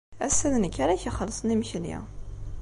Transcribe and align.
Ass-a 0.25 0.47
d 0.53 0.55
nekk 0.59 0.77
ara 0.83 0.93
ak-ixellṣen 0.95 1.53
imekli. 1.53 1.95